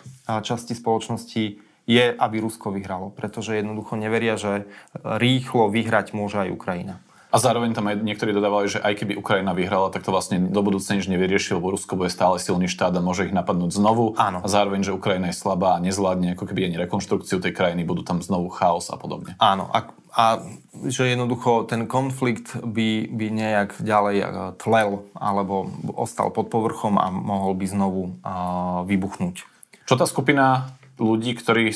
[0.45, 1.45] časti spoločnosti
[1.85, 4.65] je, aby Rusko vyhralo, pretože jednoducho neveria, že
[5.05, 6.97] rýchlo vyhrať môže aj Ukrajina.
[7.35, 10.63] A zároveň tam aj niektorí dodávali, že aj keby Ukrajina vyhrala, tak to vlastne do
[10.63, 14.15] budúcna nič nevyrieši, lebo Rusko bude stále silný štát a môže ich napadnúť znovu.
[14.15, 14.39] Áno.
[14.39, 18.07] A zároveň, že Ukrajina je slabá a nezvládne ako keby ani rekonštrukciu tej krajiny, budú
[18.07, 19.35] tam znovu chaos a podobne.
[19.43, 19.67] Áno.
[19.75, 20.47] A, a
[20.87, 24.27] že jednoducho ten konflikt by, by nejak ďalej e,
[24.63, 29.43] tlel alebo ostal pod povrchom a mohol by znovu uh, vybuchnúť.
[29.91, 31.75] Čo tá skupina ľudí, ktorí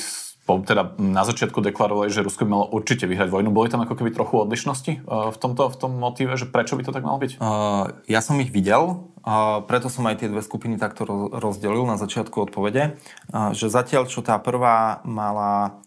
[0.49, 3.53] teda na začiatku deklarovali, že Rusko by malo určite vyhrať vojnu.
[3.53, 6.89] Boli tam ako keby trochu odlišnosti v tomto v tom motíve, že prečo by to
[6.89, 7.37] tak malo byť?
[7.37, 9.05] Uh, ja som ich videl,
[9.69, 12.97] preto som aj tie dve skupiny takto rozdelil na začiatku odpovede,
[13.53, 15.83] že zatiaľ, čo tá prvá mala,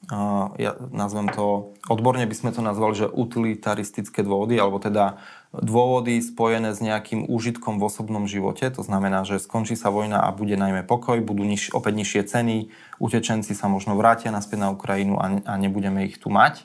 [0.60, 5.18] ja nazvem to, odborne by sme to nazvali, že utilitaristické dôvody, alebo teda
[5.52, 8.64] dôvody spojené s nejakým úžitkom v osobnom živote.
[8.72, 12.56] To znamená, že skončí sa vojna a bude najmä pokoj, budú niž, opäť nižšie ceny,
[12.96, 16.64] utečenci sa možno vrátia naspäť na Ukrajinu a, a nebudeme ich tu mať.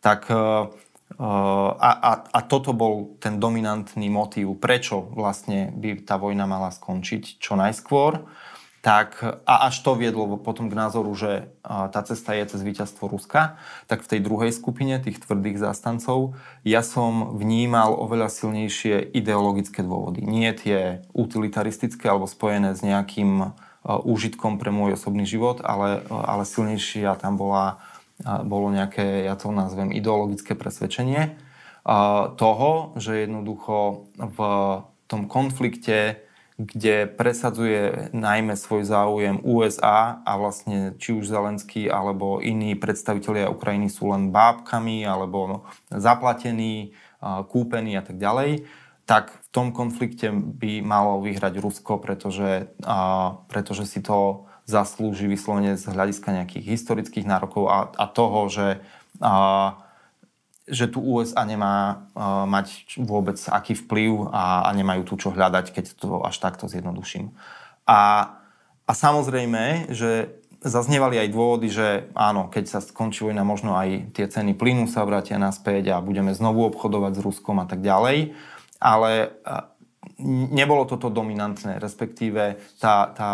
[0.00, 0.72] Tak, e,
[1.18, 7.38] a, a, a toto bol ten dominantný motív, prečo vlastne by tá vojna mala skončiť
[7.38, 8.26] čo najskôr
[8.84, 9.16] tak,
[9.48, 13.56] a až to viedlo potom k názoru, že tá cesta je cez víťazstvo Ruska,
[13.88, 16.36] tak v tej druhej skupine tých tvrdých zástancov
[16.68, 20.20] ja som vnímal oveľa silnejšie ideologické dôvody.
[20.20, 23.56] Nie tie utilitaristické alebo spojené s nejakým
[23.88, 27.80] úžitkom pre môj osobný život, ale, ale silnejšia tam bola,
[28.24, 31.36] bolo nejaké, ja to nazvem, ideologické presvedčenie
[32.40, 34.38] toho, že jednoducho v
[35.04, 42.78] tom konflikte kde presadzuje najmä svoj záujem USA a vlastne či už Zelenský alebo iní
[42.78, 46.94] predstavitelia Ukrajiny sú len bábkami alebo zaplatení,
[47.50, 48.70] kúpení a tak ďalej,
[49.02, 52.70] tak v tom konflikte by malo vyhrať Rusko, pretože,
[53.50, 58.66] pretože si to zaslúži vyslovene z hľadiska nejakých historických nárokov a, a toho, že
[60.64, 65.76] že tu USA nemá uh, mať vôbec aký vplyv a, a nemajú tu čo hľadať,
[65.76, 67.36] keď to až takto zjednoduším.
[67.84, 68.32] A,
[68.88, 70.32] a samozrejme, že
[70.64, 75.04] zaznievali aj dôvody, že áno, keď sa skončí vojna, možno aj tie ceny plynu sa
[75.04, 78.32] vrátia naspäť a budeme znovu obchodovať s Ruskom a tak ďalej.
[78.80, 79.36] Ale
[80.48, 83.32] nebolo toto dominantné, respektíve tá, tá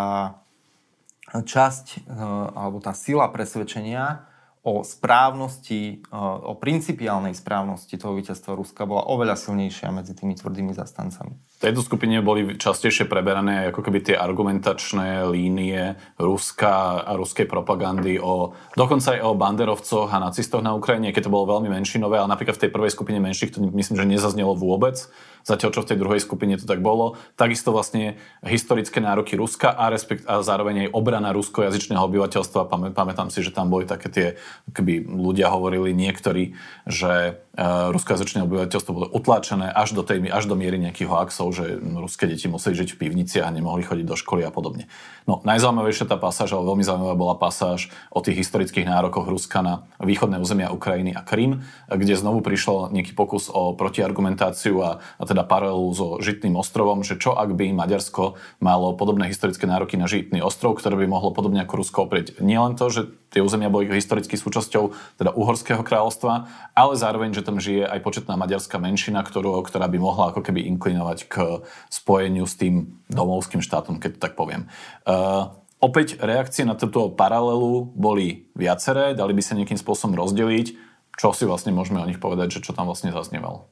[1.39, 4.27] časť uh, alebo tá sila presvedčenia
[4.61, 6.05] o správnosti,
[6.45, 11.33] o principiálnej správnosti toho víťazstva Ruska bola oveľa silnejšia medzi tými tvrdými zastancami.
[11.33, 18.21] V tejto skupine boli častejšie preberané ako keby tie argumentačné línie Ruska a ruskej propagandy
[18.21, 22.29] o, dokonca aj o banderovcoch a nacistoch na Ukrajine, keď to bolo veľmi menšinové, ale
[22.29, 25.09] napríklad v tej prvej skupine menších to myslím, že nezaznelo vôbec
[25.43, 27.17] zatiaľ čo v tej druhej skupine to tak bolo.
[27.35, 32.69] Takisto vlastne historické nároky Ruska a, respekt, a zároveň aj obrana ruskojazyčného obyvateľstva.
[32.93, 34.27] Pamätám si, že tam boli také tie,
[34.71, 36.53] keby ľudia hovorili niektorí,
[36.85, 41.79] že uh, ruskojazyčné obyvateľstvo bolo utláčané až do, tej, až do miery nejakých hoaxov, že
[41.81, 44.87] ruské deti museli žiť v pivnici a nemohli chodiť do školy a podobne.
[45.29, 49.85] No, najzaujímavejšia tá pasáž, ale veľmi zaujímavá bola pasáž o tých historických nárokoch Ruska na
[50.01, 55.47] východné územia Ukrajiny a Krym, kde znovu prišlo nejaký pokus o protiargumentáciu a, a teda
[55.47, 60.43] paralelu so Žitným ostrovom, že čo ak by Maďarsko malo podobné historické nároky na Žitný
[60.43, 64.35] ostrov, ktoré by mohlo podobne ako Rusko oprieť nielen to, že tie územia boli historicky
[64.35, 69.87] súčasťou teda Uhorského kráľovstva, ale zároveň, že tam žije aj početná maďarská menšina, ktorú, ktorá
[69.87, 74.67] by mohla ako keby inklinovať k spojeniu s tým domovským štátom, keď to tak poviem.
[75.07, 80.91] Uh, opäť reakcie na túto paralelu boli viaceré, dali by sa nejakým spôsobom rozdeliť.
[81.15, 83.71] Čo si vlastne môžeme o nich povedať, že čo tam vlastne zaznievalo?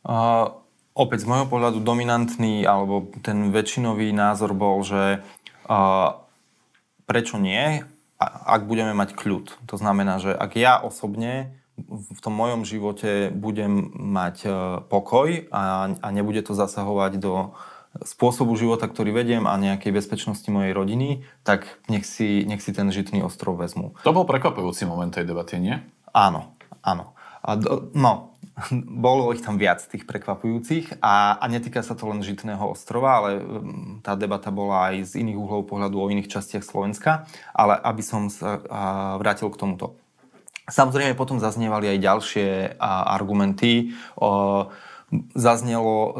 [0.00, 0.59] Uh,
[1.00, 5.24] opäť z môjho pohľadu dominantný, alebo ten väčšinový názor bol, že
[5.64, 6.20] uh,
[7.08, 7.80] prečo nie,
[8.20, 9.64] ak budeme mať kľud.
[9.64, 11.56] To znamená, že ak ja osobne
[11.88, 14.52] v tom mojom živote budem mať uh,
[14.84, 17.56] pokoj a, a nebude to zasahovať do
[18.04, 22.86] spôsobu života, ktorý vediem a nejakej bezpečnosti mojej rodiny, tak nech si, nech si ten
[22.94, 23.98] žitný ostrov vezmu.
[24.06, 25.82] To bol prekvapujúci moment tej debaty, nie?
[26.14, 26.54] Áno,
[26.86, 27.18] áno.
[27.42, 28.29] A do, no,
[29.06, 33.30] bolo ich tam viac tých prekvapujúcich a, a netýka sa to len Žitného ostrova, ale
[33.40, 38.02] mm, tá debata bola aj z iných uhlov pohľadu o iných častiach Slovenska, ale aby
[38.04, 38.60] som sa
[39.16, 39.96] vrátil k tomuto.
[40.70, 42.48] Samozrejme potom zaznievali aj ďalšie
[42.86, 43.90] argumenty.
[45.34, 46.14] Zaznelo,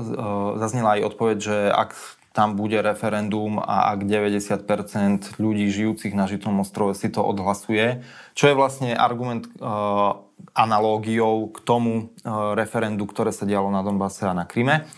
[0.58, 1.94] zaznela aj odpoveď, že ak
[2.40, 8.00] tam bude referendum a ak 90% ľudí žijúcich na Žitnom ostrove si to odhlasuje,
[8.32, 10.24] čo je vlastne argument uh,
[10.56, 11.92] analógiou k tomu
[12.24, 14.88] uh, referendu, ktoré sa dialo na Donbase a na Kryme.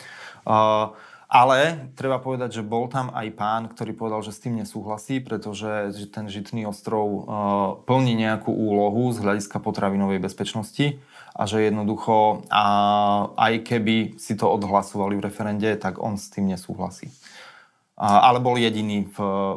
[0.47, 0.95] Uh,
[1.33, 5.89] ale treba povedať, že bol tam aj pán, ktorý povedal, že s tým nesúhlasí, pretože
[6.13, 7.25] ten Žitný ostrov uh,
[7.89, 11.01] plní nejakú úlohu z hľadiska potravinovej bezpečnosti
[11.33, 12.65] a že jednoducho a
[13.41, 17.09] aj keby si to odhlasovali v referende, tak on s tým nesúhlasí.
[17.97, 19.09] Ale bol jediný,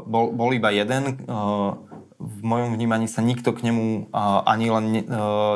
[0.05, 1.23] bol, bol iba jeden.
[2.19, 4.11] V mojom vnímaní sa nikto k nemu
[4.45, 5.01] ani len ne,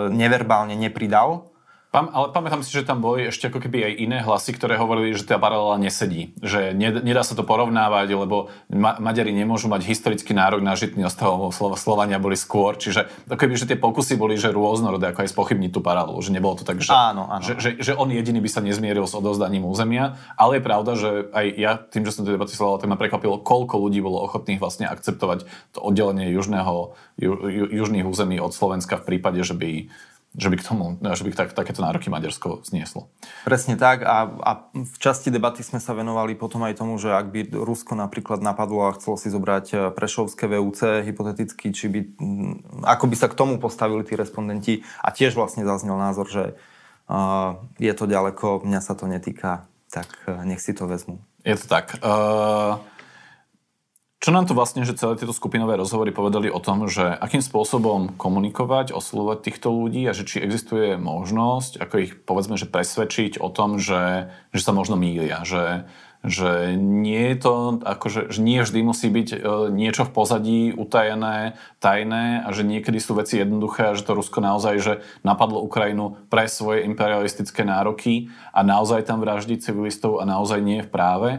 [0.09, 1.48] neverbálne nepridal,
[1.89, 5.17] Pam, ale pamätám si, že tam boli ešte ako keby aj iné hlasy, ktoré hovorili,
[5.17, 6.37] že tá paralela nesedí.
[6.37, 11.49] Že nedá sa to porovnávať, lebo Ma- Maďari nemôžu mať historický nárok na žitný ostrov,
[11.49, 12.77] Slo- Slovania boli skôr.
[12.77, 16.21] Čiže ako keby, že tie pokusy boli že rôznorodé, ako aj spochybniť tú paralelu.
[16.21, 17.41] Že nebolo to tak, že, áno, áno.
[17.41, 20.13] Že, že, že, on jediný by sa nezmieril s odozdaním územia.
[20.37, 23.41] Ale je pravda, že aj ja tým, že som tie debaty sledoval, tak ma prekvapilo,
[23.41, 29.01] koľko ľudí bolo ochotných vlastne akceptovať to oddelenie južného, ju, ju, južných území od Slovenska
[29.01, 29.89] v prípade, že by
[30.37, 33.09] že by, k tomu, že by tak, takéto nároky Maďarsko znieslo.
[33.49, 37.33] Presne tak a, a v časti debaty sme sa venovali potom aj tomu, že ak
[37.33, 41.99] by Rusko napríklad napadlo a chcelo si zobrať e, Prešovské VUC hypoteticky, či by,
[42.85, 46.53] ako by sa k tomu postavili tí respondenti a tiež vlastne zaznel názor, že
[47.09, 51.17] uh, je to ďaleko, mňa sa to netýka, tak uh, nech si to vezmu.
[51.41, 51.97] Je to tak.
[52.05, 52.77] Uh...
[54.29, 58.13] Čo nám to vlastne, že celé tieto skupinové rozhovory povedali o tom, že akým spôsobom
[58.13, 63.49] komunikovať, oslovať týchto ľudí a že či existuje možnosť, ako ich povedzme, že presvedčiť o
[63.49, 65.89] tom, že, že sa možno mýlia, že,
[66.21, 69.37] že nie je to, akože, že nie vždy musí byť e,
[69.73, 74.45] niečo v pozadí utajené, tajné a že niekedy sú veci jednoduché a že to Rusko
[74.45, 74.93] naozaj, že
[75.25, 80.85] napadlo Ukrajinu pre svoje imperialistické nároky a naozaj tam vraždí civilistov a naozaj nie je
[80.85, 81.29] v práve.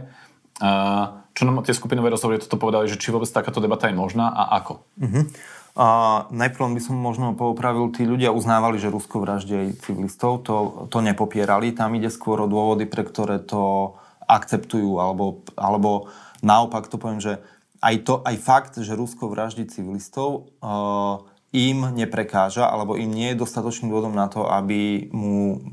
[0.59, 4.29] Uh, čo nám tie skupinové rozhovory toto povedali, že či vôbec takáto debata je možná
[4.29, 4.85] a ako?
[5.00, 5.24] Uh-huh.
[5.72, 5.87] A
[6.29, 11.72] najprv by som možno poupravil, tí ľudia uznávali, že Rusko vraždí civilistov, to, to nepopierali,
[11.72, 13.96] tam ide skôr o dôvody, pre ktoré to
[14.29, 16.12] akceptujú, alebo, alebo
[16.44, 17.40] naopak to poviem, že
[17.81, 21.24] aj, to, aj fakt, že Rusko vraždí civilistov, uh,
[21.57, 25.64] im neprekáža, alebo im nie je dostatočným dôvodom na to, aby mu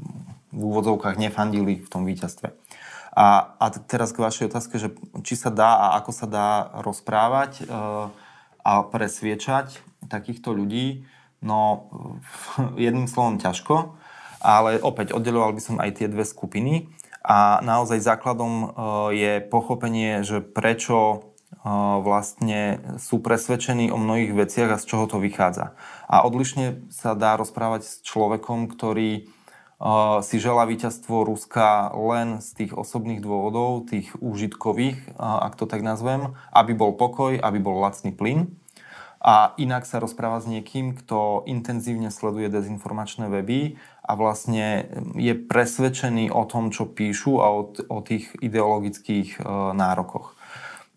[0.55, 2.55] v úvodzovkách nefandili v tom víťazstve.
[3.17, 4.93] A, a teraz k vašej otázke, že
[5.25, 6.49] či sa dá a ako sa dá
[6.85, 7.73] rozprávať e,
[8.61, 11.09] a presviečať takýchto ľudí,
[11.41, 11.89] no
[12.77, 13.97] jedným slovom ťažko,
[14.37, 16.93] ale opäť oddeloval by som aj tie dve skupiny
[17.25, 18.67] a naozaj základom e,
[19.17, 21.17] je pochopenie, že prečo e,
[22.05, 25.73] vlastne sú presvedčení o mnohých veciach a z čoho to vychádza.
[26.05, 29.25] A odlišne sa dá rozprávať s človekom, ktorý
[30.25, 36.33] si žela víťazstvo Ruska len z tých osobných dôvodov, tých úžitkových, ak to tak nazvem,
[36.49, 38.57] aby bol pokoj, aby bol lacný plyn.
[39.17, 44.87] A inak sa rozpráva s niekým, kto intenzívne sleduje dezinformačné weby a vlastne
[45.17, 49.39] je presvedčený o tom, čo píšu a o, o tých ideologických e,
[49.73, 50.37] nárokoch.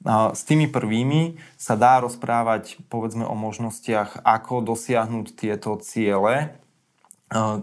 [0.09, 6.60] S tými prvými sa dá rozprávať povedzme o možnostiach, ako dosiahnuť tieto ciele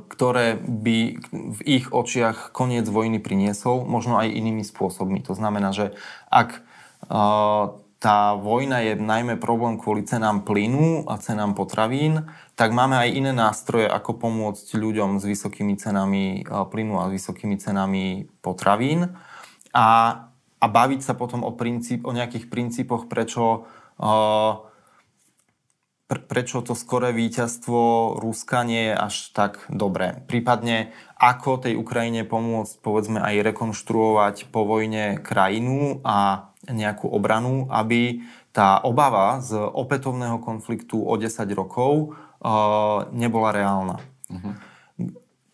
[0.08, 0.98] ktoré by
[1.32, 5.20] v ich očiach koniec vojny priniesol, možno aj inými spôsobmi.
[5.28, 5.92] To znamená, že
[6.32, 6.64] ak
[7.98, 13.32] tá vojna je najmä problém kvôli cenám plynu a cenám potravín, tak máme aj iné
[13.34, 19.18] nástroje, ako pomôcť ľuďom s vysokými cenami plynu a vysokými cenami potravín
[19.74, 19.90] a,
[20.62, 23.66] a baviť sa potom o, princíp, o nejakých princípoch, prečo
[24.00, 24.67] uh,
[26.08, 30.24] prečo to skoré víťazstvo Ruska nie je až tak dobré.
[30.24, 38.24] Prípadne ako tej Ukrajine pomôcť povedzme aj rekonštruovať po vojne krajinu a nejakú obranu, aby
[38.56, 44.00] tá obava z opätovného konfliktu o 10 rokov uh, nebola reálna.
[44.32, 44.56] Uh-huh.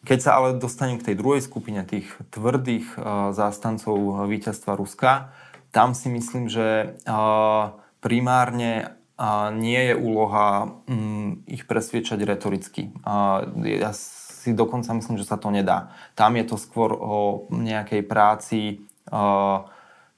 [0.06, 5.34] Keď sa ale dostanem k tej druhej skupine tých tvrdých uh, zástancov víťazstva Ruska,
[5.74, 12.92] tam si myslím, že uh, primárne a nie je úloha mm, ich presviečať retoricky.
[13.08, 15.96] A ja si dokonca myslím, že sa to nedá.
[16.20, 18.84] Tam je to skôr o nejakej práci,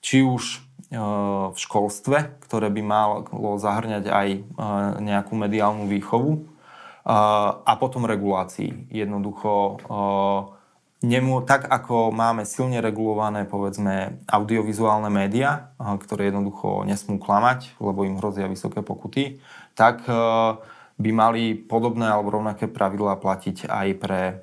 [0.01, 3.15] či už v školstve, ktoré by malo
[3.61, 4.27] zahrňať aj
[5.05, 6.49] nejakú mediálnu výchovu
[7.05, 8.89] a potom regulácii.
[8.89, 9.85] Jednoducho
[11.03, 18.15] Nemu, tak ako máme silne regulované povedzme audiovizuálne médiá, ktoré jednoducho nesmú klamať, lebo im
[18.15, 19.43] hrozia vysoké pokuty,
[19.75, 20.15] tak e,
[20.95, 24.33] by mali podobné alebo rovnaké pravidlá platiť aj pre e,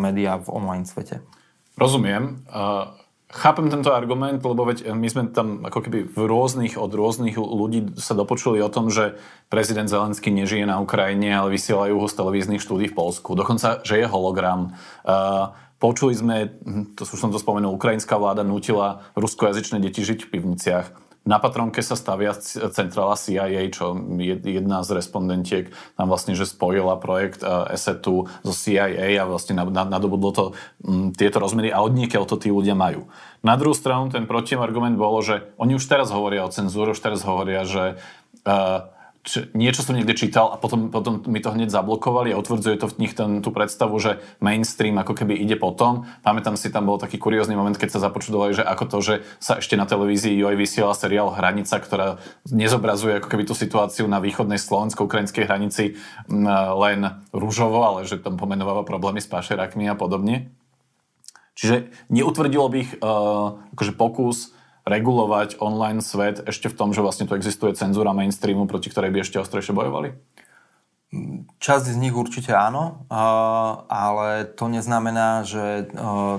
[0.00, 1.20] médiá v online svete.
[1.76, 2.44] Rozumiem.
[3.32, 7.96] Chápem tento argument, lebo veď my sme tam ako keby v rôznych, od rôznych ľudí
[7.96, 9.16] sa dopočuli o tom, že
[9.48, 13.32] prezident Zelenský nežije na Ukrajine, ale vysielajú ho z televíznych štúdí v Polsku.
[13.32, 14.76] Dokonca, že je hologram.
[15.82, 20.30] Počuli sme, hm, to už som to spomenul, ukrajinská vláda nutila ruskojazyčné deti žiť v
[20.38, 20.86] pivniciach.
[21.22, 22.34] Na Patronke sa stavia
[22.74, 23.94] centrála CIA, čo
[24.42, 30.44] jedna z respondentiek tam vlastne, že spojila projekt ESETu zo CIA a vlastne nadobudlo to
[30.86, 31.98] m, hm, tieto rozmery a od
[32.30, 33.10] to tí ľudia majú.
[33.42, 37.26] Na druhú stranu ten protiargument bolo, že oni už teraz hovoria o cenzúre, už teraz
[37.26, 37.98] hovoria, že
[38.46, 38.86] uh,
[39.22, 42.90] či, niečo som niekde čítal a potom, potom mi to hneď zablokovali a utvrdzuje to
[42.90, 46.10] v nich ten, tú predstavu, že mainstream ako keby ide potom.
[46.26, 49.62] Pamätám si, tam bol taký kuriózny moment, keď sa započudovali, že ako to, že sa
[49.62, 52.18] ešte na televízii aj vysiela seriál Hranica, ktorá
[52.50, 55.94] nezobrazuje ako keby tú situáciu na východnej slovensko-ukrajinskej hranici
[56.82, 57.00] len
[57.30, 60.50] rúžovo, ale že tam pomenováva problémy s pašerákmi a podobne.
[61.54, 67.30] Čiže neutvrdilo by ich uh, akože pokus regulovať online svet ešte v tom, že vlastne
[67.30, 70.14] tu existuje cenzúra mainstreamu, proti ktorej by ešte ostrejšie bojovali?
[71.60, 73.04] Časť z nich určite áno,
[73.92, 75.92] ale to neznamená, že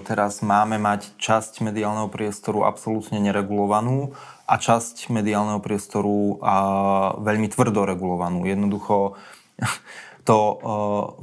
[0.09, 4.17] teraz máme mať časť mediálneho priestoru absolútne neregulovanú
[4.49, 6.41] a časť mediálneho priestoru
[7.21, 8.49] veľmi tvrdo regulovanú.
[8.49, 9.13] Jednoducho
[10.27, 10.37] to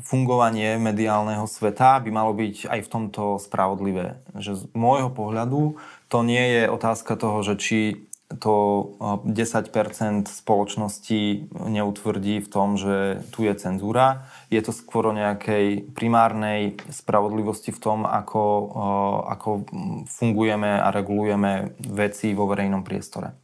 [0.06, 4.22] fungovanie mediálneho sveta by malo byť aj v tomto spravodlivé.
[4.38, 5.74] Že z môjho pohľadu
[6.11, 7.80] to nie je otázka toho, že či
[8.30, 8.86] to
[9.26, 14.30] 10% spoločnosti neutvrdí v tom, že tu je cenzúra.
[14.54, 18.42] Je to skôr o nejakej primárnej spravodlivosti v tom, ako,
[19.26, 19.48] ako
[20.06, 23.34] fungujeme a regulujeme veci vo verejnom priestore.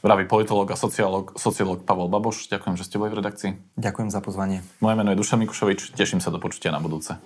[0.00, 2.48] Vraví politolog a sociológ, sociológ Pavel Baboš.
[2.48, 3.50] Ďakujem, že ste boli v redakcii.
[3.76, 4.62] Ďakujem za pozvanie.
[4.78, 5.92] Moje meno je Duša Mikušovič.
[5.92, 7.18] Teším sa do počutia na budúce.